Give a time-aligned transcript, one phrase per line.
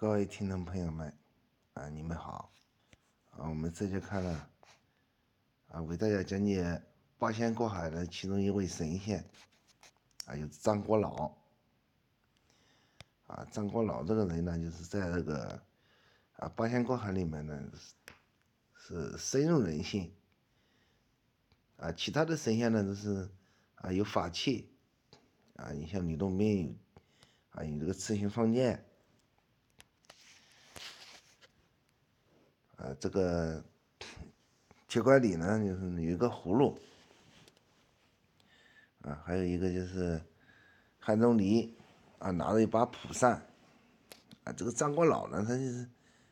[0.00, 1.14] 各位听众朋友们，
[1.74, 2.50] 啊，你们好，
[3.32, 4.46] 啊，我们这节课呢，
[5.68, 6.82] 啊，为大家讲解
[7.18, 9.22] 八仙过海的其中一位神仙，
[10.24, 11.36] 啊，有张国老，
[13.26, 15.62] 啊，张国老这个人呢，就是在这个，
[16.36, 17.70] 啊，八仙过海里面呢，
[18.74, 20.14] 是深入人心，
[21.76, 23.28] 啊，其他的神仙呢都是，
[23.74, 24.72] 啊，有法器，
[25.56, 26.74] 啊，你像吕洞宾，
[27.50, 28.86] 啊，有这个赤心双剑。
[32.80, 33.62] 啊，这个
[34.88, 36.80] 铁拐李呢，就是有一个葫芦，
[39.02, 40.18] 啊，还有一个就是
[40.98, 41.76] 汉钟离，
[42.18, 43.46] 啊，拿着一把蒲扇，
[44.44, 45.86] 啊，这个张国老呢，他就是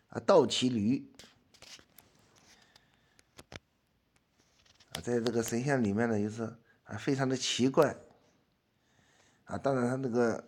[0.09, 1.07] 啊倒骑驴，
[4.93, 6.45] 啊，在这个神仙里面呢，就是
[6.85, 7.95] 啊非常的奇怪，
[9.45, 10.43] 啊，当然他那个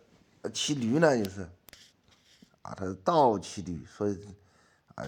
[0.55, 1.43] 骑驴呢，就是
[2.63, 4.19] 啊他是倒骑驴，所以
[4.95, 5.07] 啊。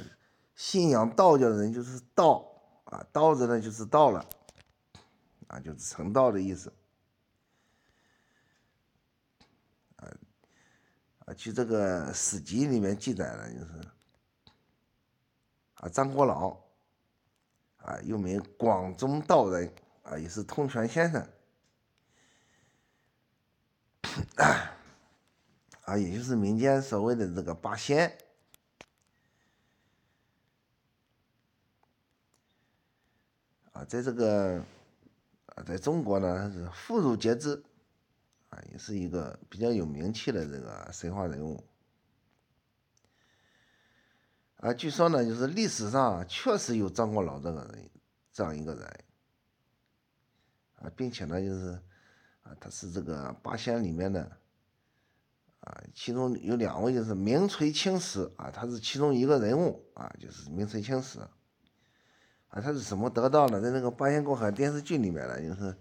[0.63, 2.49] 信仰道教的人就是道
[2.85, 4.25] 啊，道字呢就是道了
[5.49, 6.73] 啊，就是成道的意思
[9.97, 10.07] 啊
[11.27, 11.35] 啊。
[11.35, 13.73] 据这个史籍里面记载呢，就是
[15.75, 16.57] 啊，张国老
[17.79, 19.69] 啊，又名广宗道人
[20.05, 21.29] 啊，也是通玄先生
[25.83, 28.17] 啊，也就是民间所谓的这个八仙。
[33.73, 34.63] 啊在这个
[35.47, 37.63] 啊，在中国呢，是妇孺皆知
[38.51, 41.63] 啊，也是一个比较有名气的这个神话人物
[44.57, 44.73] 啊。
[44.73, 47.91] 据说呢，就是历史上确实有张国老这个人
[48.31, 49.05] 这样一个人
[50.77, 51.71] 啊，并且呢，就是
[52.43, 54.21] 啊，他是这个八仙里面的
[55.61, 61.19] 啊，其中有两位就是名垂青史啊，他是其中一个人物啊，就是名垂青史。
[62.53, 63.59] 啊，他是怎么得到的？
[63.63, 65.75] 在那个《八仙过海》电视剧里面呢，就是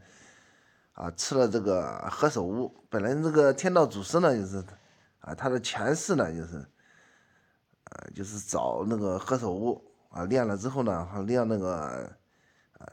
[0.94, 2.74] 啊，吃了这个何首乌。
[2.90, 4.64] 本来这个天道祖师呢，就是
[5.20, 6.66] 啊，他的前世呢，就是
[7.84, 12.10] 呃，就是找那个何首乌啊，练了之后呢，练那个
[12.80, 12.88] 呃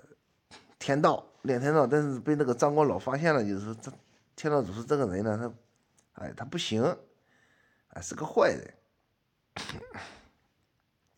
[0.81, 1.87] 天道，练天道。
[1.87, 3.93] 但是被那个张国老发现了，就是说这
[4.35, 5.39] 天道祖师这个人呢，
[6.17, 8.75] 他哎，他不行，啊，是个坏人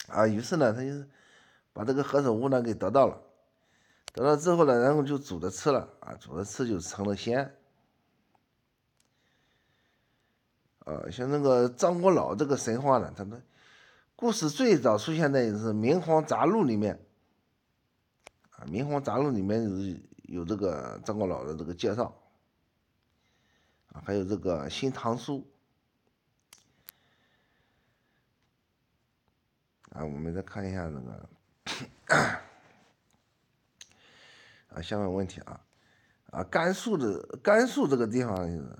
[0.12, 0.26] 啊。
[0.26, 1.08] 于是呢，他就是。
[1.72, 3.22] 把这个何首乌呢给得到了，
[4.12, 7.56] 得到之后呢，然后就煮着吃了啊，煮着吃就成了仙。
[10.80, 13.41] 啊，像那个张果老这个神话呢，他的
[14.16, 16.98] 故事最早出现在是《明皇杂录》里面
[18.50, 22.12] 啊，《明皇杂录》里面有有这个张果老的这个介绍
[23.92, 25.47] 啊，还有这个《新唐书》
[29.97, 31.28] 啊，我们再看一下那个。
[34.70, 35.60] 啊，下面问题啊，
[36.30, 38.78] 啊，甘肃的甘肃这个地方就是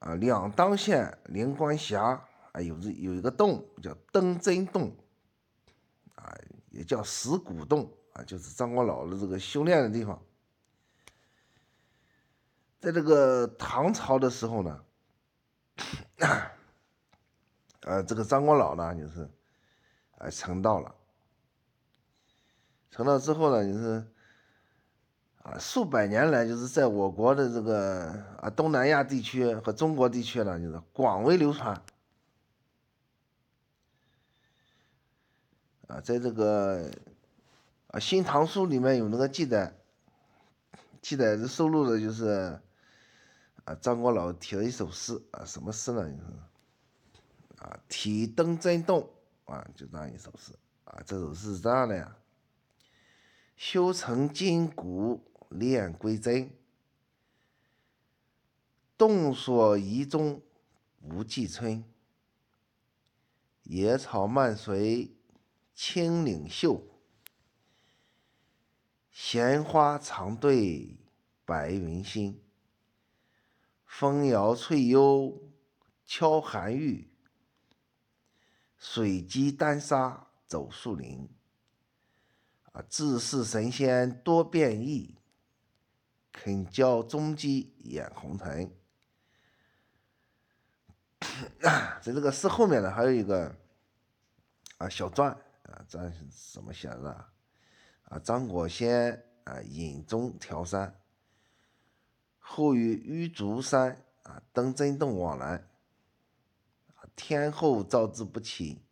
[0.00, 4.94] 啊，两当县灵官峡啊，有这有一个洞叫登真洞，
[6.14, 6.32] 啊，
[6.70, 10.22] 也叫石鼓洞啊，就是张国老的这个修炼的地方。
[12.78, 14.84] 在这个唐朝的时候呢，
[17.80, 19.28] 呃，这个张国老呢，就是
[20.18, 20.94] 啊成道了。
[22.90, 24.06] 成了之后呢，就是
[25.42, 28.10] 啊，数百年来就是在我国的这个
[28.40, 31.82] 啊东南亚地区和中国地区呢，就是广为流传。
[35.88, 36.90] 啊，在这个
[37.88, 39.72] 啊《新唐书》里面有那个记载，
[41.00, 42.58] 记载的收录的就是
[43.64, 46.02] 啊张国老题了一首诗啊，什么诗呢？
[46.10, 49.08] 就是啊体登真动
[49.46, 50.52] 啊，就这样一首诗
[50.84, 52.16] 啊，这首诗是这样的呀。
[53.56, 56.50] 修成筋骨练归真，
[58.98, 60.42] 洞锁遗踪
[61.00, 61.82] 无际春。
[63.62, 65.16] 野草漫随
[65.74, 66.82] 青岭秀，
[69.10, 70.98] 闲花常对
[71.44, 72.40] 白云新。
[73.84, 75.50] 风摇翠幽
[76.04, 77.08] 敲寒玉，
[78.88, 81.28] 水击丹砂走树林。
[82.70, 85.18] 啊自是神仙多变异，
[86.30, 88.72] 肯教中鸡眼红尘。
[92.00, 93.52] 在这个诗后面呢，还有一个
[94.78, 95.32] 啊小传
[95.64, 97.10] 啊，这是怎么写的？
[98.04, 101.00] 啊，张果仙啊隐中调山，
[102.38, 105.66] 后与玉竹山啊登真洞往来，
[107.16, 108.82] 天后召之不起，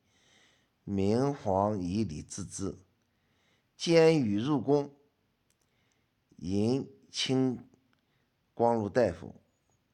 [0.82, 2.76] 明皇以礼治之。
[3.76, 4.91] 监羽入宫，
[6.37, 7.69] 迎清
[8.55, 9.35] 光禄大夫，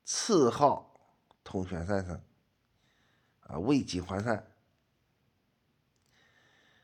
[0.05, 1.00] 赐号
[1.43, 2.23] 通玄三圣，
[3.41, 4.47] 啊，为己还善。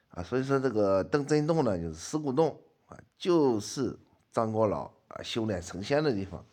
[0.09, 3.97] 啊，所以说这个邓真洞呢，就是石鼓洞啊，就是
[4.33, 6.45] 张果老啊修炼成仙的地方。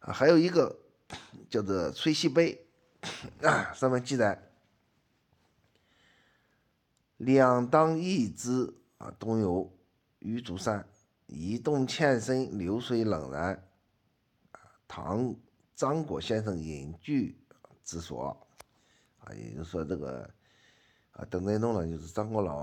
[0.00, 0.78] 啊，还有一个
[1.48, 2.61] 叫做崔西碑
[3.42, 4.40] 啊，上面记载：
[7.16, 9.72] 两当一之啊，东有
[10.20, 10.88] 玉竹山，
[11.26, 13.68] 一洞浅深，流水冷然。
[14.86, 15.34] 唐
[15.74, 17.36] 张果先生隐居
[17.82, 18.46] 之所
[19.18, 20.28] 啊，也就是说这个。
[21.12, 22.60] 啊，邓真洞呢，就是张果老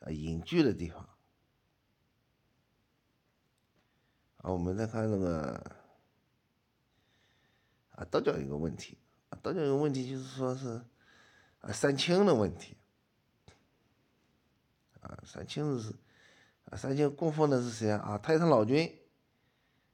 [0.00, 1.08] 啊隐居的地方。
[4.38, 5.75] 啊，我们再看那个
[7.96, 8.96] 啊，道教有一个问题，
[9.30, 10.80] 啊，道教有个问题就是说是
[11.60, 12.76] 啊三清的问题。
[15.00, 15.94] 啊，三清是
[16.64, 17.98] 啊，三清供奉的是谁啊？
[17.98, 18.92] 啊，太上老君、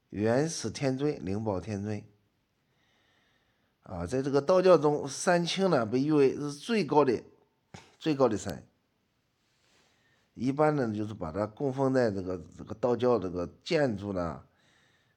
[0.09, 2.03] 元始天尊、灵宝天尊。
[3.83, 7.23] 啊，在这个道教中，三清呢被誉为是最高的、
[7.99, 8.67] 最高的神。
[10.33, 14.43] 一般呢，就是把它供奉在这个这个道教这个建筑呢，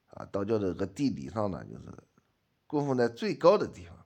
[0.08, 1.84] 啊，道教的这个地理上呢，就是
[2.66, 3.96] 供奉在最高的地方。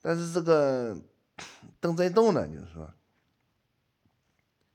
[0.00, 0.96] 但是这个
[1.78, 2.92] 邓真洞呢，就是说，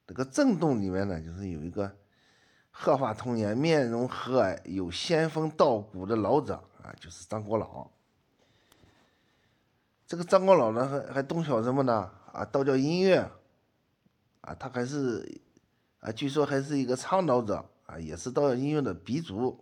[0.06, 1.98] 这个正洞里面呢，就是有一个
[2.72, 6.64] 鹤发童颜、面容和蔼、有仙风道骨的老者。
[6.82, 7.92] 啊，就是张国老。
[10.06, 12.10] 这个张国老呢，还还懂晓什么呢？
[12.32, 13.30] 啊，道教音乐。
[14.40, 15.42] 啊，他还是
[16.00, 19.62] 啊，据说还是一个倡导者啊，也是道教音乐的鼻祖。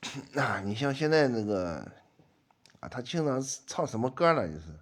[0.36, 1.90] 啊，你像现在那个
[2.80, 4.46] 啊，他经常唱什么歌呢？
[4.46, 4.78] 就是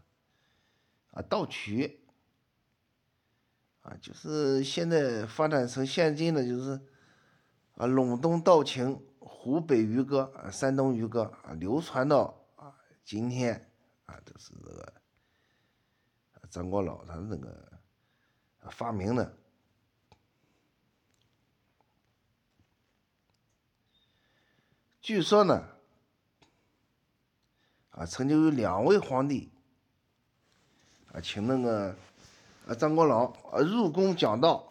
[1.12, 2.02] 啊，道曲。
[3.82, 6.80] 啊，就是现在发展成现今的，就是。
[7.76, 12.74] 啊，陇东道情，湖北渔歌，啊，山东渔歌，啊，流传到啊
[13.04, 13.70] 今天，
[14.06, 14.94] 啊，都是这个
[16.48, 17.70] 张国老他那个
[18.70, 19.36] 发明的。
[25.06, 25.64] 据说呢，
[27.90, 29.52] 啊，曾经有两位皇帝，
[31.12, 31.94] 啊，请那个
[32.66, 34.68] 啊张国老啊入宫讲道。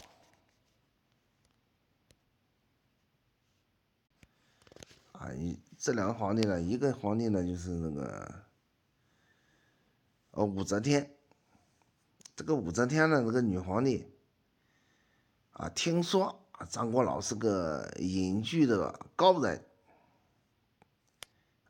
[5.13, 8.43] 啊，一这两个皇帝呢，一个皇帝呢就是那个，
[10.31, 11.15] 哦，武则天。
[12.35, 14.05] 这个武则天呢，这个女皇帝，
[15.53, 19.65] 啊，听说啊张国老是个隐居的高人，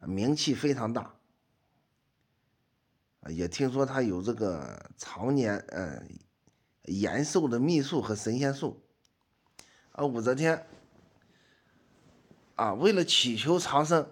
[0.02, 1.16] 名气非常大，
[3.30, 6.20] 也听说他有这个常年嗯
[6.84, 8.84] 延寿的秘术和神仙术，
[9.92, 10.66] 啊，武则天。
[12.56, 14.10] 啊，为了祈求长生，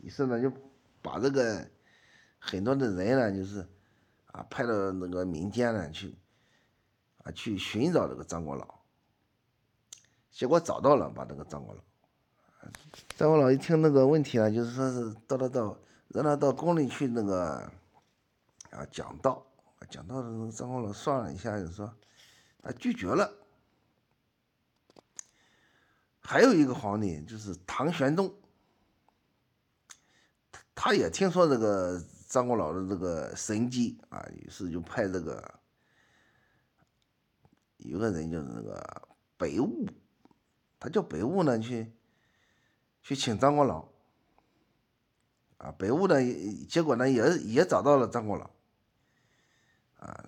[0.00, 0.50] 于是呢就
[1.02, 1.70] 把这个
[2.38, 3.68] 很多的人呢，就是
[4.28, 6.16] 啊派到那个民间呢去
[7.18, 8.80] 啊去寻找这个张果老，
[10.30, 11.82] 结果找到了，把这个张果老。
[13.16, 17.54] 张国老一听那个问题呢，就是说是到到到让他到宫里去那个
[18.70, 19.42] 啊讲道，
[19.88, 21.86] 讲道的时候张国老算了一下，就说
[22.60, 23.32] 啊拒绝了。
[26.20, 28.30] 还有一个皇帝就是唐玄宗，
[30.50, 35.58] 他他也听说这个张国老的这个神迹啊，于是就派这个
[37.78, 39.08] 有个人就是那个
[39.38, 39.88] 北雾，
[40.78, 41.90] 他叫北雾呢去
[43.06, 43.86] 去请张国老，
[45.58, 46.16] 啊，北雾呢
[46.68, 48.50] 结果呢也也找到了张国老，
[50.00, 50.24] 啊，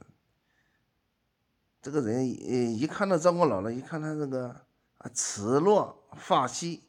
[1.83, 4.65] 这个人一一看到张国老呢，一看他这个。
[4.99, 6.83] 啊，齿落发稀，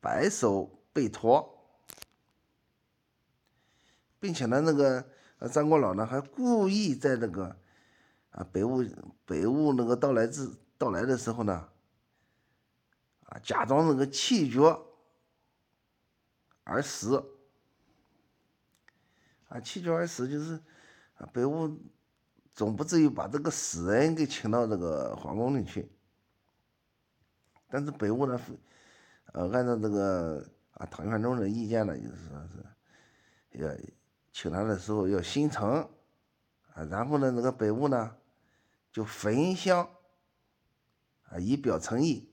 [0.00, 0.64] 白首
[0.94, 1.68] 背驼，
[4.18, 5.06] 并且呢，那个
[5.52, 7.54] 张国老呢还故意在那个
[8.30, 8.82] 啊北雾
[9.26, 11.68] 北雾那个到来之到来的时候呢，
[13.26, 14.60] 啊假装那个气绝
[16.64, 17.22] 而死，
[19.48, 20.54] 啊气绝而死就是
[21.16, 21.78] 啊北雾
[22.52, 25.90] 总不至于把这个死人给请到这个皇宫里去。
[27.68, 28.40] 但是北雾呢，
[29.32, 33.76] 呃，按照这个啊唐玄宗的意见呢，就是说是要
[34.32, 35.68] 请他的时候要心诚
[36.74, 38.16] 啊，然后呢，那个北雾呢
[38.92, 39.88] 就焚香
[41.24, 42.32] 啊以表诚意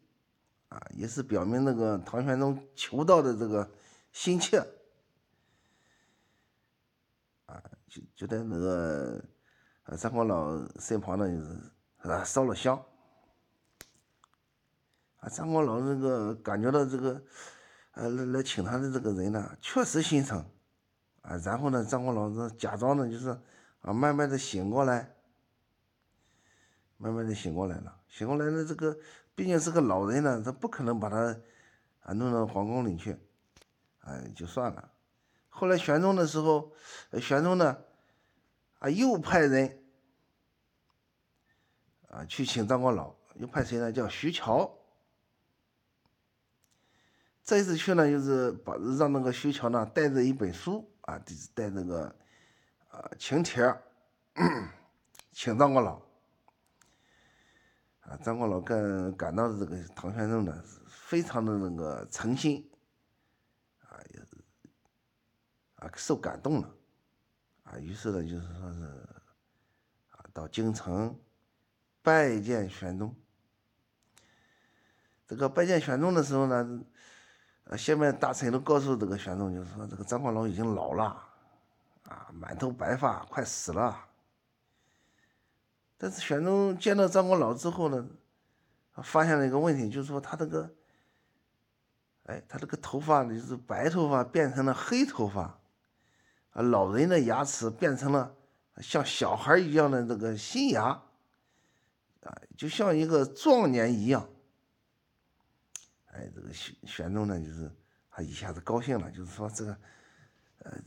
[0.73, 3.69] 啊，也是表明那个唐玄宗求道的这个
[4.11, 4.57] 心切，
[7.45, 9.23] 啊，就就在那个
[9.83, 12.75] 啊张国老身旁呢，就是啊烧了香，
[15.17, 17.23] 啊张国老这个感觉到这个
[17.91, 20.43] 呃来来请他的这个人呢，确实心诚，
[21.21, 23.29] 啊，然后呢张国老是假装的就是
[23.81, 25.13] 啊慢慢的醒过来。
[26.97, 28.97] 慢慢的醒过来了，醒过来了，这个
[29.35, 31.35] 毕竟是个老人呢，他不可能把他
[32.01, 33.17] 啊弄到皇宫里去，
[34.01, 34.91] 哎，就算了。
[35.49, 36.71] 后来玄宗的时候，
[37.19, 37.77] 玄宗呢
[38.79, 39.83] 啊又派人
[42.09, 43.91] 啊去请张国老，又派谁呢？
[43.91, 44.71] 叫徐乔。
[47.43, 51.19] 这次去呢，就是把让那个徐乔呢带着一本书啊，
[51.53, 52.15] 带那个
[52.87, 53.63] 啊请帖，
[55.31, 56.01] 请张国老。
[58.03, 62.69] 啊，张国老感感到这个唐玄宗呢，非常的那个诚心，
[63.79, 64.19] 啊，也
[65.75, 66.69] 啊受感动了，
[67.63, 68.83] 啊，于是呢，就是说是
[70.09, 71.17] 啊到京城
[72.01, 73.15] 拜见玄宗。
[75.25, 76.81] 这个拜见玄宗的时候呢，
[77.63, 81.05] 呃，下面大臣都告诉这个玄宗，就是说这个张国老已经老了，
[82.03, 83.97] 啊，满头白发，快死了。
[86.03, 88.05] 但是玄宗见到张国老之后呢，
[89.01, 90.69] 发现了一个问题，就是说他这个，
[92.23, 95.57] 哎，他这个头发呢，就是白头发变成了黑头发，
[96.51, 98.35] 啊，老人的牙齿变成了
[98.81, 100.87] 像小孩一样的这个新牙，
[102.23, 104.29] 啊，就像一个壮年一样。
[106.07, 107.71] 哎，这个玄玄宗呢，就是
[108.11, 109.77] 他一下子高兴了，就是说这个，
[110.63, 110.77] 呃，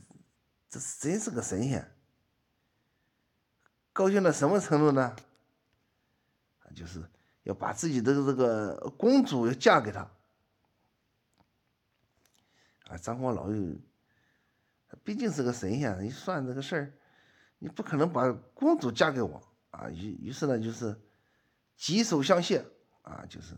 [0.69, 1.91] 这是真是个神仙。
[3.97, 5.15] 高兴到什么程度呢？
[6.75, 7.03] 就是
[7.41, 10.01] 要把自己的这个公主要嫁给他。
[12.85, 13.75] 啊，张光老又，
[15.03, 16.93] 毕竟是个神仙，一算这个事儿，
[17.57, 19.89] 你不可能把公主嫁给我啊。
[19.89, 20.95] 于于是呢，就是
[21.75, 22.63] 举手相谢
[23.01, 23.55] 啊，就是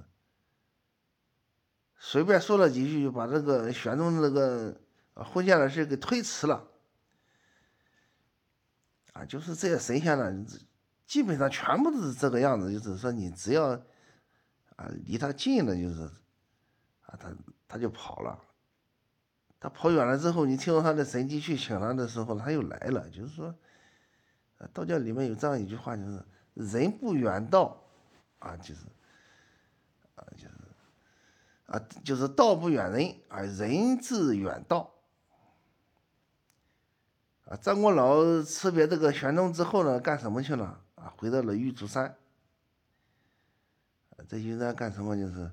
[1.98, 4.80] 随便说了几句，就把这个玄宗这个
[5.16, 6.66] 婚嫁的事给推迟了。
[9.20, 10.46] 啊，就是这些神仙呢，
[11.06, 12.72] 基本上全部都是这个样子。
[12.72, 13.72] 就是说，你只要
[14.78, 16.04] 啊离他近了，就是
[17.02, 17.30] 啊，他
[17.68, 18.40] 他就跑了。
[19.60, 23.10] 他跑远了之后，你听到他的神迹去请他的时候，他又来了。
[23.10, 23.54] 就是说，
[24.72, 26.24] 道教里面有这样一句话，就是
[26.56, 27.78] “人不远道”，
[28.40, 28.86] 啊，就是
[30.16, 30.50] 啊，就是
[31.66, 34.90] 啊，就是道不远人，啊，人自远道。
[37.50, 40.86] 啊，张国老辞别这个玄宗之后呢，干什么去了？
[40.94, 42.16] 啊，回到了玉竹山。
[44.28, 45.18] 在玉竹山干什么？
[45.18, 45.52] 就是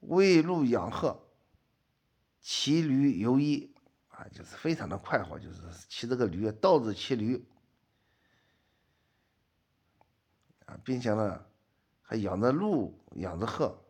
[0.00, 1.20] 喂鹿养鹤，
[2.40, 3.74] 骑驴游医，
[4.08, 5.60] 啊，就是非常的快活，就是
[5.90, 7.46] 骑这个驴，倒着骑驴，
[10.64, 11.44] 啊，并且呢，
[12.00, 13.83] 还养着鹿，养着鹤。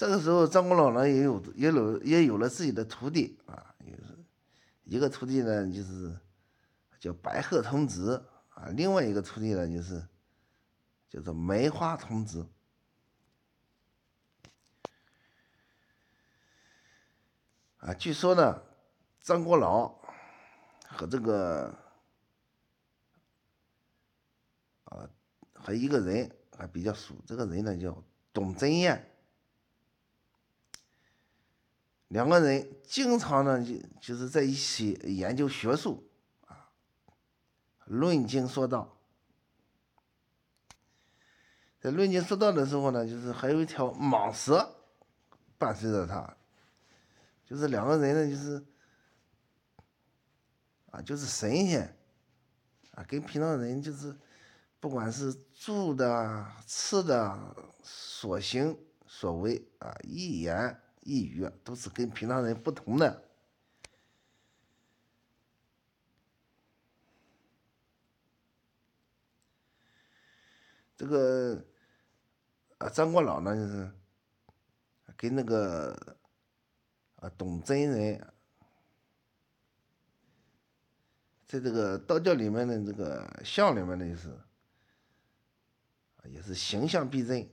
[0.00, 3.74] 这个时候，张国老呢也有也有也有了自己的徒弟啊，
[4.84, 6.18] 一个徒弟呢就是
[6.98, 10.02] 叫白鹤童子啊，另外一个徒弟呢就是
[11.10, 12.48] 叫做梅花童子
[17.76, 17.92] 啊。
[17.92, 18.62] 据说呢，
[19.20, 19.86] 张国老
[20.88, 21.66] 和这个
[24.84, 25.06] 啊
[25.52, 28.02] 和一个人还比较熟，这个人呢叫
[28.32, 29.06] 董贞彦。
[32.10, 36.10] 两个人经常呢就就是在一起研究学术
[36.46, 36.68] 啊，
[37.84, 38.96] 论经说道。
[41.80, 44.74] 在论经说道的时候呢，就是还有一条蟒蛇
[45.56, 46.36] 伴随着他，
[47.44, 48.66] 就是两个人呢就是
[50.90, 51.96] 啊就是神仙
[52.96, 54.18] 啊，跟平常人就是
[54.80, 58.76] 不管是住的、吃的、所行
[59.06, 60.76] 所为啊，一言。
[61.00, 63.26] 一语都是跟平常人不同的。
[70.96, 71.64] 这个
[72.76, 73.90] 啊，张国老呢，就是
[75.16, 76.18] 跟那个
[77.16, 78.32] 啊董真人，
[81.46, 84.38] 在这个道教里面的这个像里面的，就是
[86.24, 87.48] 也是形象逼真，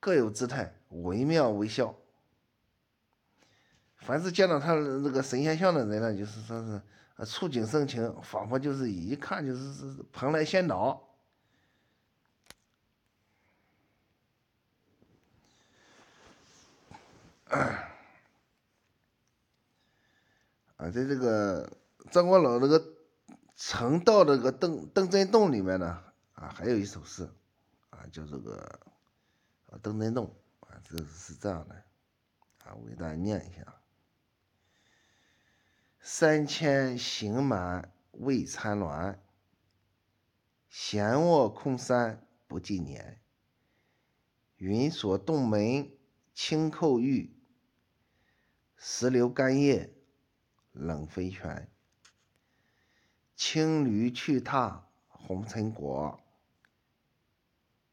[0.00, 1.94] 各有姿态，惟妙惟肖。
[4.04, 6.82] 凡是见到他那个神仙像的人呢，就是说是
[7.24, 11.08] 触景生情，仿佛就是一看就是是蓬莱仙岛。
[20.76, 21.70] 啊，在这个
[22.10, 22.82] 张国老那个
[23.54, 27.30] 成道那个邓邓真洞里面呢，啊，还有一首诗，
[27.90, 28.80] 啊，叫这个
[29.80, 31.74] 邓真洞，啊，这是这样的，
[32.64, 33.64] 啊，我给大家念一下。
[36.04, 39.18] 三千行满未参鸾，
[40.68, 43.20] 闲卧空山不计年。
[44.56, 45.96] 云锁洞门
[46.34, 47.32] 轻叩玉，
[48.76, 49.94] 石榴干叶
[50.72, 51.70] 冷飞泉。
[53.36, 56.20] 青驴去踏红尘国，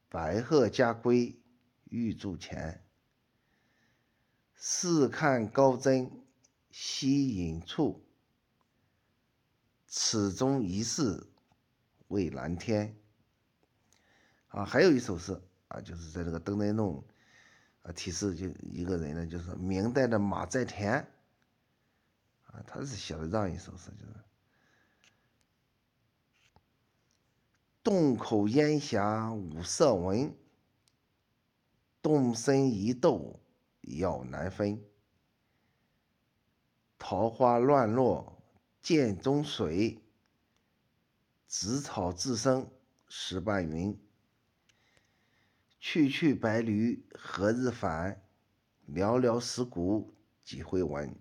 [0.10, 1.40] 白鹤家归
[1.84, 2.84] 玉柱前。
[4.56, 6.24] 试看高真
[6.82, 8.02] 西隐处，
[9.86, 11.28] 此中一事
[12.08, 12.96] 为蓝天。
[14.48, 15.38] 啊，还有一首诗。
[15.68, 17.06] 啊，就是在这个邓振洞
[17.82, 20.94] 啊，提示就一个人呢，就是明代的马在田
[22.46, 24.16] 啊，他是写的这样一首诗，就是
[27.84, 30.34] “洞口烟霞五色纹，
[32.02, 33.38] 洞深一斗
[33.82, 34.82] 杳难分。
[37.00, 38.44] 桃花乱落
[38.84, 40.00] 涧中水，
[41.48, 42.70] 紫草自生
[43.08, 43.98] 石半云。”
[45.82, 48.22] 去去白驴何日返？
[48.94, 50.14] 寥寥石鼓
[50.44, 51.16] 几回闻？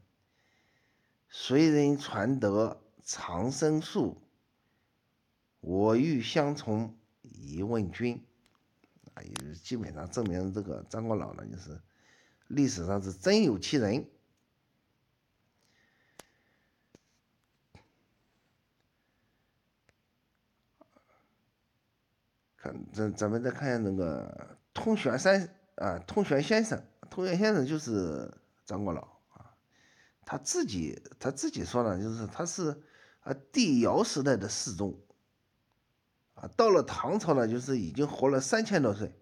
[1.28, 4.20] 谁人传得长生术？
[5.60, 8.20] 我欲相从一问君。
[9.14, 11.80] 啊，也就是基本上证明这个张国老呢，就是
[12.48, 14.04] 历史上是真有其人。
[22.92, 28.32] 咱咱们再看一下那个通玄山啊，通玄先生，通玄先生就是
[28.64, 29.54] 张国老啊，
[30.24, 32.82] 他自己他自己说呢，就是他是
[33.20, 34.98] 啊帝尧时代的世宗
[36.34, 39.12] 啊，到了唐朝呢，就是已经活了三千多岁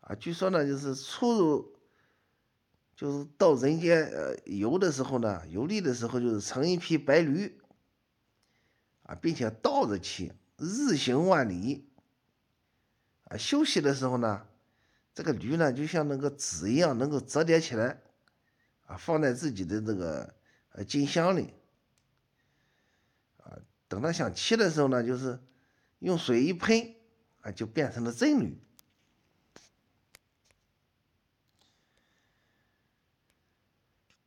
[0.00, 1.76] 啊，据说呢，就是出入
[2.94, 7.60] 就是到人间呃游的时候呢，游历的时候就是乘一匹白驴
[9.04, 10.32] 啊，并且倒着骑。
[10.60, 11.88] 日行万里，
[13.24, 14.46] 啊，休息的时候呢，
[15.14, 18.02] 这个驴呢就像那个纸一样，能够折叠起来，
[18.86, 20.34] 啊，放在自己的这个
[20.72, 21.54] 呃金箱里，
[23.38, 23.56] 啊，
[23.88, 25.40] 等他想骑的时候呢，就是
[26.00, 26.94] 用水一喷，
[27.40, 28.60] 啊，就变成了真驴。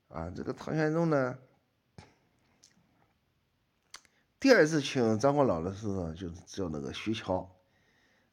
[0.07, 1.37] 啊，这个唐玄宗呢。
[4.43, 7.49] 第二次请张国老的时候，就叫那个徐桥，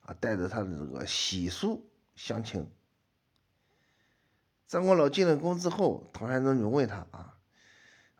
[0.00, 2.68] 啊，带着他的这个喜书相请。
[4.66, 7.38] 张国老进了宫之后，唐玄宗就问他啊，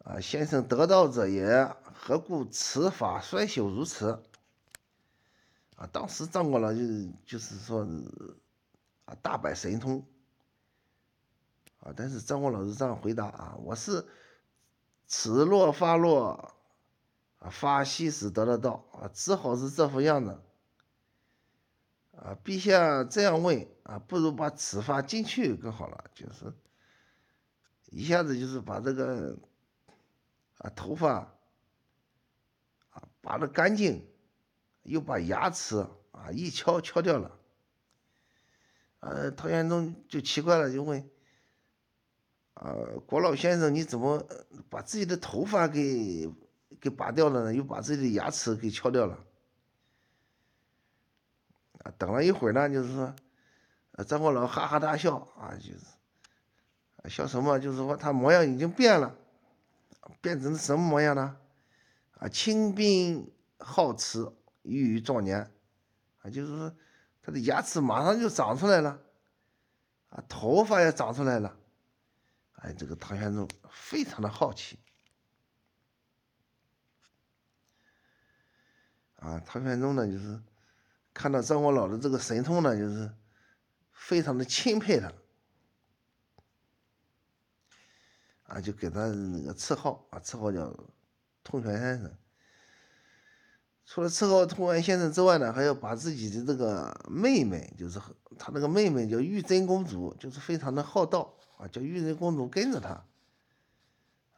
[0.05, 4.23] 啊，先生得道者也，何故此法衰朽如此？
[5.75, 6.79] 啊，当时张国老就
[7.27, 7.85] 就是说，
[9.05, 10.07] 啊，大摆神通，
[11.81, 14.07] 啊，但是张国老是这样回答啊，我是
[15.09, 16.55] 此落发落。
[17.41, 20.41] 啊，发西时得了道啊，只好是这副样子。
[22.13, 26.53] 啊，陛下这样问啊，不如把此发进去更好了，就是
[27.87, 29.39] 一下子就是把这个
[30.59, 31.33] 啊头发
[32.91, 34.07] 啊拔的干净，
[34.83, 35.79] 又把牙齿
[36.11, 37.39] 啊一敲敲掉了。
[38.99, 41.09] 呃，唐玄宗就奇怪了，就问
[42.53, 42.75] 啊，
[43.07, 44.23] 国老先生，你怎么
[44.69, 46.31] 把自己的头发给？
[46.81, 49.19] 给拔掉了呢，又把自己的牙齿给敲掉了。
[51.85, 53.15] 啊，等了一会儿呢，就是说，
[54.07, 55.81] 张国老哈哈大笑啊，就是，
[57.09, 57.59] 笑什么？
[57.59, 59.15] 就是说他模样已经变了，
[60.21, 61.37] 变成什么模样呢？
[62.19, 64.31] 啊，轻兵好齿，
[64.63, 65.51] 欲于壮年，
[66.23, 66.75] 啊，就是说
[67.23, 69.01] 他的牙齿马上就长出来了，
[70.11, 71.57] 啊，头发也长出来了，
[72.57, 74.79] 哎，这个唐玄宗非常的好奇。
[79.21, 80.41] 啊，唐玄宗呢，就是
[81.13, 83.13] 看到张国老的这个神通呢，就是
[83.93, 85.13] 非常的钦佩他，
[88.45, 90.75] 啊，就给他那个赐号啊，赐号叫
[91.45, 92.11] 通玄先生。
[93.85, 98.01] 除了赐号通玄先生之外呢，还要把自己的这个妹妹，就是
[98.39, 102.91] 他那个妹妹叫玉真公主，就是非常的好道啊，叫玉真公主跟着他。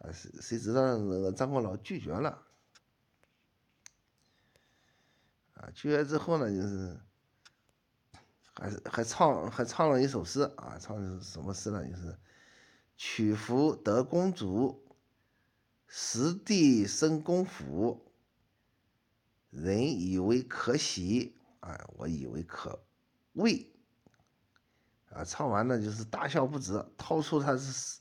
[0.00, 2.42] 啊，谁谁知道那个张国老拒绝了。
[5.62, 6.98] 啊，去了之后呢，就是
[8.52, 11.86] 还是还唱还唱了一首诗啊，唱的是什么诗呢？
[11.88, 12.18] 就是
[12.98, 14.84] “曲阜得公主，
[15.86, 18.10] 实地生公府，
[19.50, 22.82] 人以为可喜，啊，我以为可
[23.34, 23.68] 畏。”
[25.14, 28.00] 啊，唱完了就是大笑不止，掏出他是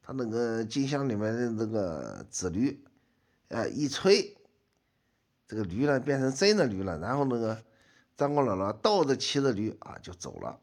[0.00, 2.84] 他那个金箱里面的那个纸驴，
[3.48, 4.36] 啊，一吹，
[5.46, 7.64] 这个驴呢变成真的驴了，然后那个
[8.16, 10.60] 张光姥姥倒着骑着驴啊就走了。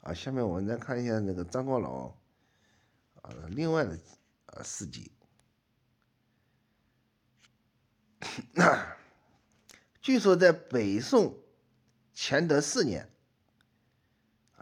[0.00, 2.08] 啊，下面我们再看一下那个张光老
[3.22, 3.98] 啊另外的
[4.46, 5.10] 啊事迹。
[10.02, 11.38] 据说在北宋
[12.14, 13.13] 乾德四年，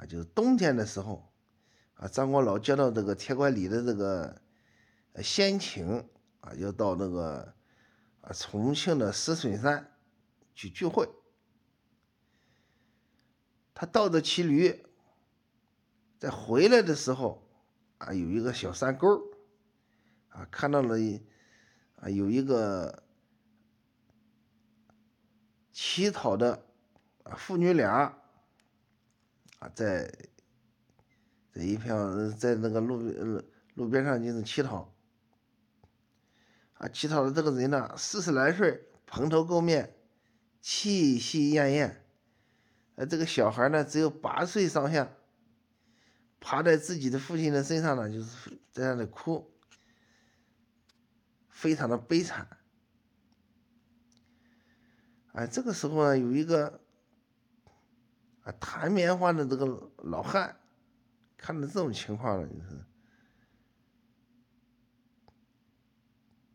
[0.06, 1.32] 就是冬天的时候，
[1.94, 4.42] 啊，张国老接到这个铁拐李的这个
[5.22, 6.08] 先请，
[6.40, 7.54] 啊，要到那个
[8.20, 9.96] 啊重庆的石笋山
[10.54, 11.08] 去聚会。
[13.74, 14.84] 他倒着骑驴，
[16.18, 17.48] 在回来的时候，
[17.98, 19.22] 啊，有一个小山沟
[20.28, 20.96] 啊，看到了，
[21.96, 23.02] 啊，有一个。
[25.74, 26.66] 乞讨的
[27.22, 28.21] 啊，父女俩
[29.62, 30.12] 啊，在
[31.52, 31.94] 在一片
[32.36, 32.98] 在那个路
[33.74, 34.92] 路边上就是乞讨
[36.74, 39.94] 啊，乞讨的这个人呢，四十来岁，蓬头垢面，
[40.60, 41.94] 气息奄奄。
[42.96, 45.08] 呃，这个小孩呢，只有八岁上下，
[46.40, 49.48] 趴在自己的父亲的身上呢，就是在那里哭，
[51.48, 52.48] 非常的悲惨。
[55.34, 56.81] 哎，这个时候呢，有一个
[58.42, 60.56] 啊弹棉花的这个老汉，
[61.36, 62.84] 看到这种情况了，就是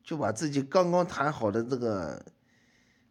[0.03, 2.25] 就把自己刚刚弹好的这个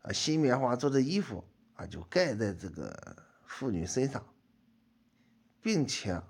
[0.02, 4.26] 啊新棉花做的衣服啊，就盖在这个妇女身上，
[5.60, 6.22] 并且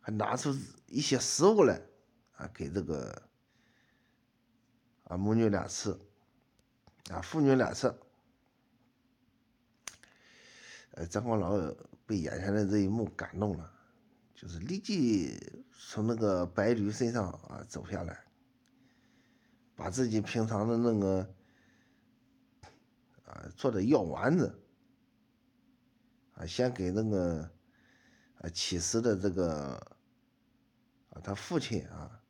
[0.00, 0.54] 还拿出
[0.86, 1.80] 一些食物来
[2.32, 3.22] 啊给这个
[5.04, 5.98] 啊母女俩吃。
[7.10, 7.92] 啊，父女俩吃，
[10.92, 11.58] 呃，张光老
[12.06, 13.72] 被眼前的这一幕感动了，
[14.34, 15.38] 就是立即
[15.72, 18.24] 从那个白驴身上啊走下来，
[19.74, 21.34] 把自己平常的那个
[23.24, 24.62] 啊做的药丸子
[26.34, 27.50] 啊，先给那个
[28.38, 29.74] 啊乞食的这个
[31.10, 32.22] 啊他父亲啊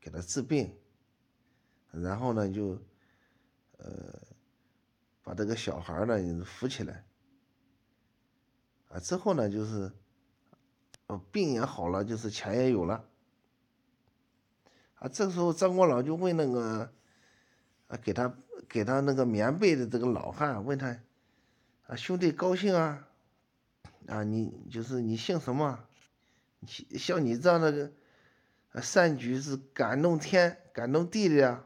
[0.00, 0.74] 给他治病，
[1.90, 2.80] 然后呢就。
[3.78, 4.18] 呃，
[5.22, 7.04] 把这个小孩呢扶起来，
[8.88, 9.92] 啊，之后呢就是，
[11.08, 13.04] 哦，病也好了，就是钱也有了，
[14.94, 16.92] 啊，这时候张国老就问那个，
[17.88, 18.34] 啊，给他
[18.68, 20.98] 给他那个棉被的这个老汉，问他，
[21.86, 23.06] 啊，兄弟高兴啊，
[24.06, 25.80] 啊，你就是你姓什么？
[26.98, 27.92] 像你这样的
[28.82, 31.62] 善举是感动天感动地的呀。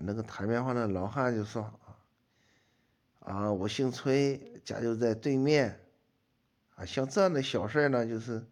[0.00, 1.72] 那个弹棉花的老汉就说
[3.24, 5.80] ：“啊，我姓崔，家就在对面。
[6.76, 8.44] 啊，像这样的小事呢，就是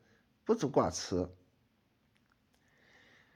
[0.45, 1.29] 不足挂齿。”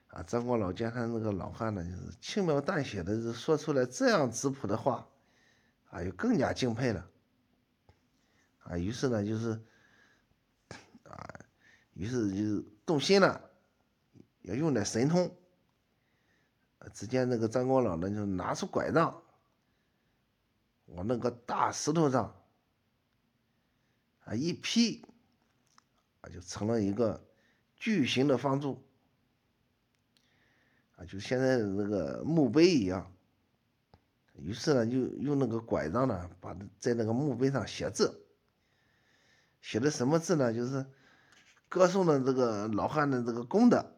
[0.07, 5.07] 啊，张国老见他那个老汉呢，就是轻描淡写的说出来这样质朴的话，
[5.89, 7.07] 啊，就更加敬佩了。
[8.59, 9.61] 啊，于是呢，就是，
[11.03, 11.39] 啊，
[11.93, 13.51] 于是就动心了，
[14.41, 15.29] 要用点神通。
[16.93, 19.21] 只见那个张光老呢，就拿出拐杖，
[20.87, 22.35] 往那个大石头上
[24.25, 25.05] 啊一劈，
[26.19, 27.23] 啊就成了一个
[27.75, 28.83] 巨型的方柱，
[30.97, 33.11] 啊就现在的那个墓碑一样。
[34.39, 38.25] 于是呢，就用那个拐杖呢，把在那个墓碑上写字，
[39.61, 40.53] 写的什么字呢？
[40.53, 40.85] 就是
[41.69, 43.95] 歌颂的这个老汉的这个功德，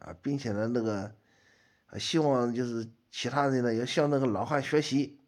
[0.00, 1.14] 啊，并且呢那个。
[2.00, 5.18] 希望就是其他人呢，要向那个老汉学习，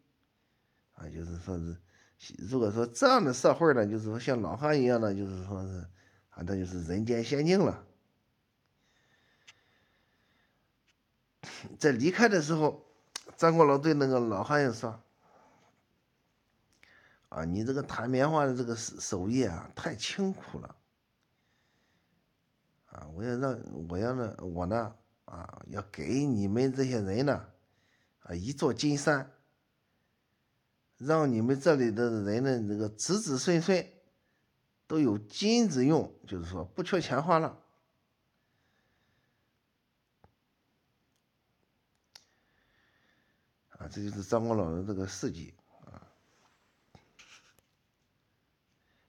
[0.98, 1.56] 啊，就是说
[2.18, 5.87] 是，如果说这样的社会呢，就是说像老汉一样的，就是说是，
[6.30, 7.87] 啊，那就是人间仙境了。
[11.78, 12.84] 在离开的时候，
[13.37, 15.00] 张国老对那个老汉又说
[17.30, 20.74] ：“啊，你这个弹棉花的这个手手艺啊，太辛苦了，
[22.87, 23.58] 啊，我要让
[23.88, 24.94] 我要呢，我呢。”
[25.28, 27.46] 啊，要给你们这些人呢，
[28.20, 29.30] 啊，一座金山，
[30.98, 33.87] 让你们这里的人呢，这个子子孙孙
[34.87, 37.56] 都有金子用，就是说不缺钱花了。
[43.70, 46.02] 啊，这就是张光老人这个事迹啊。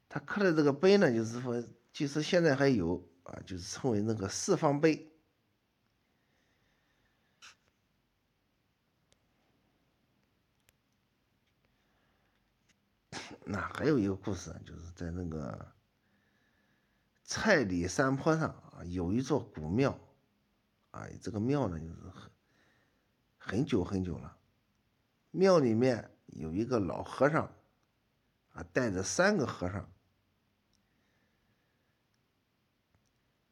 [0.08, 1.60] 他刻的这个碑呢，就是说，
[1.92, 5.09] 即使现在还有啊，就是称为那个四方碑。
[13.52, 15.74] 那还有一个故事，就是在那个
[17.24, 20.00] 蔡里山坡上啊，有一座古庙，
[20.92, 22.32] 啊，这个庙呢，就是很
[23.40, 24.38] 很久很久了。
[25.32, 27.52] 庙里面有一个老和尚，
[28.54, 29.92] 啊，带着三个和尚，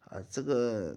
[0.02, 0.96] 啊，这个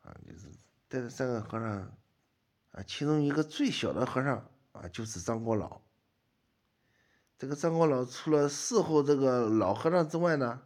[0.00, 0.50] 啊，就是。
[0.92, 1.70] 带着三个和尚，
[2.72, 5.80] 啊，其中一个最小的和尚啊，就是张国老。
[7.38, 10.60] 这个张国老除了伺候这个老和尚之外呢，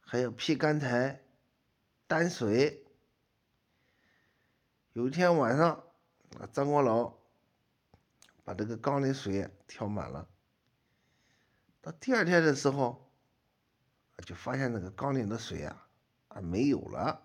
[0.00, 1.24] 还要劈干柴、
[2.06, 2.84] 担水。
[4.92, 5.82] 有一天晚上，
[6.38, 7.14] 啊，张国老
[8.44, 10.28] 把这个缸里水挑满了。
[11.80, 13.10] 到第二天的时候，
[14.26, 15.88] 就发现那个缸里的水啊，
[16.28, 17.22] 啊没有了。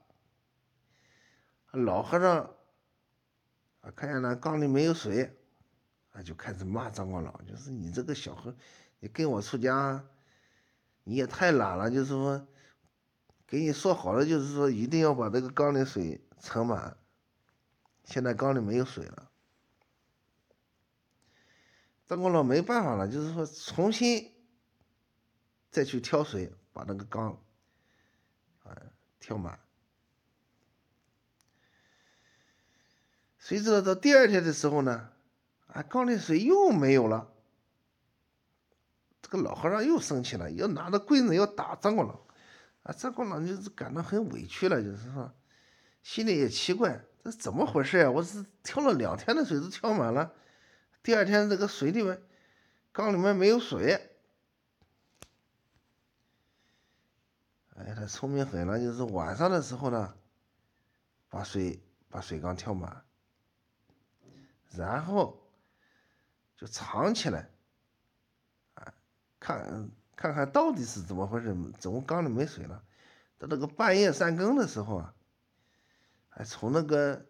[1.71, 2.53] 老和尚
[3.81, 5.37] 啊，看见那缸里没有水，
[6.11, 8.55] 啊，就开始骂张光老，就是你这个小和，
[8.99, 10.05] 你跟我出家，
[11.03, 11.89] 你也太懒了。
[11.89, 12.45] 就是说，
[13.47, 16.97] 给你说好了，就是说一定要把这个缸里水盛满，
[18.03, 19.31] 现在缸里没有水了。
[22.07, 24.29] 张光老没办法了，就是说重新
[25.69, 27.41] 再去挑水，把那个缸
[28.63, 28.77] 啊
[29.17, 29.57] 挑满。
[33.41, 35.09] 谁知道到第二天的时候呢？
[35.65, 37.33] 啊，缸里水又没有了。
[39.19, 42.21] 这个老和尚又生气了，要拿着棍子要打张光老。
[42.83, 45.33] 啊，张光老就是感到很委屈了，就是说，
[46.03, 48.11] 心里也奇怪，这怎么回事呀？
[48.11, 50.31] 我是挑了两天的水都挑满了，
[51.01, 52.21] 第二天这个水里面，
[52.91, 54.11] 缸里面没有水。
[57.75, 60.13] 哎，他聪明很了，就是晚上的时候呢，
[61.27, 63.03] 把水把水缸挑满。
[64.75, 65.37] 然后
[66.55, 67.49] 就藏起来，
[68.75, 68.93] 啊，
[69.39, 71.55] 看看看到底是怎么回事？
[71.79, 72.83] 怎么缸里没水了？
[73.37, 75.13] 到那个半夜三更的时候啊，
[76.29, 77.25] 还从那个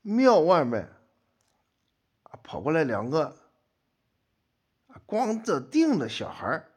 [0.00, 0.88] 庙外面
[2.22, 3.36] 啊跑过来两个
[5.04, 6.70] 光着腚的小孩儿，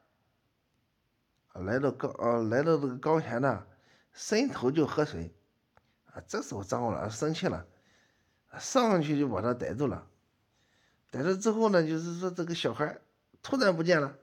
[1.53, 3.65] 来到缸啊来到这个缸前呢，
[4.11, 5.33] 伸头就喝水，
[6.07, 7.65] 啊，这时候张老师生气了。
[8.59, 10.07] 上去就把他逮住了，
[11.11, 12.99] 逮住之后呢，就是说这个小孩
[13.41, 14.17] 突然不见了，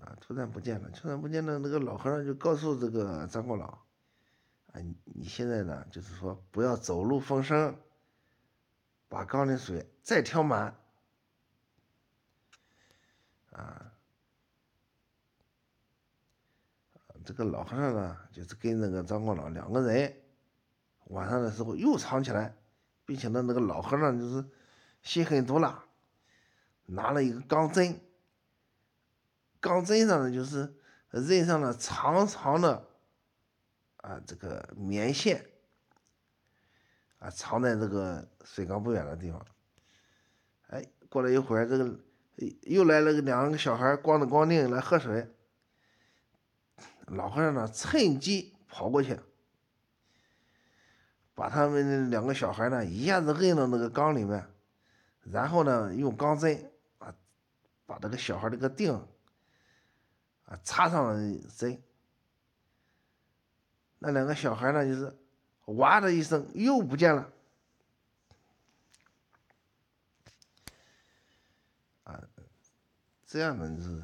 [0.00, 1.58] 啊，突然不见了，突然不见了。
[1.58, 3.66] 那个老和尚就告诉这个张国老，
[4.72, 7.76] 啊，你现在呢，就是说不要走漏风声，
[9.08, 10.76] 把缸里水再挑满，
[13.52, 13.92] 啊，
[17.24, 20.22] 这个老和尚呢，就是跟那个张国老两个人。
[21.06, 22.56] 晚上的时候又藏起来，
[23.04, 24.44] 并且呢，那个老和尚就是
[25.02, 25.84] 心狠毒辣，
[26.86, 28.00] 拿了一个钢针，
[29.60, 30.74] 钢针上呢就是
[31.10, 32.88] 认上了长长的
[33.98, 35.46] 啊这个棉线，
[37.18, 39.46] 啊藏在这个水缸不远的地方。
[40.68, 41.98] 哎，过了一会儿，这个
[42.62, 45.28] 又来了个两个小孩光着光腚来喝水，
[47.06, 49.20] 老和尚呢趁机跑过去。
[51.36, 54.48] 把他们两个小孩呢一下子摁到那个缸里面，
[55.22, 57.14] 然后呢用钢针啊
[57.84, 59.06] 把这个小孩这个腚
[60.46, 61.78] 啊插上了针，
[63.98, 65.14] 那两个小孩呢就是
[65.66, 67.30] 哇的一声又不见了，
[72.04, 72.18] 啊，
[73.26, 74.02] 这样的是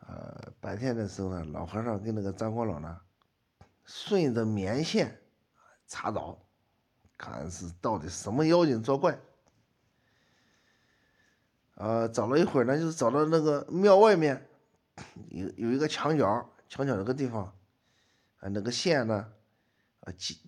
[0.00, 3.00] 呃白天的时候呢，老和尚跟那个张国老呢
[3.84, 5.22] 顺着棉线
[5.86, 6.36] 查找。
[7.18, 9.18] 看是到底什么妖精作怪，
[11.74, 14.48] 呃，找了一会儿呢，就是找到那个庙外面
[15.30, 17.52] 有有一个墙角，墙角那个地方，
[18.38, 19.32] 啊，那个线呢，
[20.02, 20.38] 啊进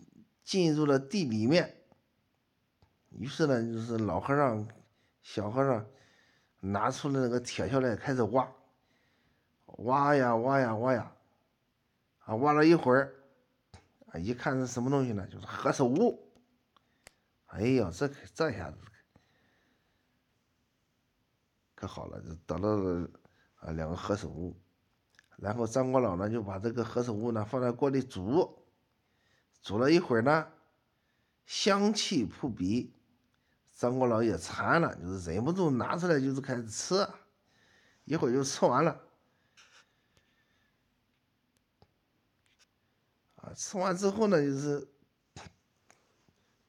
[0.45, 1.77] 进入了地里面。
[3.11, 4.69] 于是呢，就是老和尚、
[5.23, 5.85] 小和尚
[6.61, 8.49] 拿出了那个铁锹来，开始挖，
[9.67, 11.13] 挖呀挖呀挖呀，
[12.21, 13.13] 啊，挖了一会儿，
[14.13, 15.27] 啊，一看是什么东西呢？
[15.27, 16.30] 就是何首乌。
[17.51, 18.79] 哎呀，这可这下子
[21.75, 23.11] 可好了，就得到了
[23.57, 24.57] 啊两个何首乌。
[25.37, 28.65] 然后张国老呢就把这个何首乌呢放在锅里煮，
[29.63, 30.47] 煮了一会儿呢，
[31.45, 32.95] 香气扑鼻，
[33.73, 37.09] 张国老也馋了，就是忍不住拿出来就是开始吃，
[38.05, 39.01] 一会儿就吃完了。
[43.37, 44.87] 啊，吃完之后呢，就是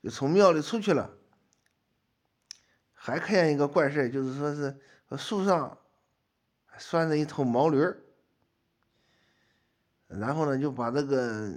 [0.01, 1.09] 就从庙里出去了，
[2.93, 4.79] 还看见一个怪事就是说是
[5.17, 5.77] 树上
[6.77, 8.01] 拴着一头毛驴儿。
[10.07, 11.53] 然后呢，就把这个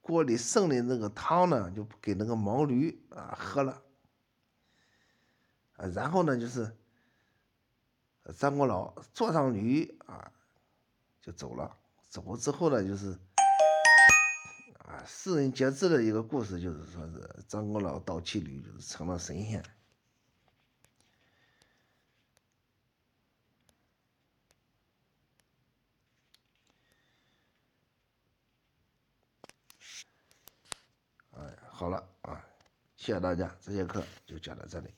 [0.00, 3.82] 锅里剩的那个汤呢，就给那个毛驴啊喝了。
[5.76, 6.74] 啊，然后呢，就是
[8.36, 10.32] 张国老坐上驴啊，
[11.20, 11.76] 就走了。
[12.08, 13.18] 走了之后呢，就是，
[15.06, 19.62] 世人皆知的一个故事，就是说是张国老倒骑驴，就是成了神仙。
[31.32, 32.44] 哎好了啊，
[32.96, 34.88] 谢谢大家，这节课就讲到这里。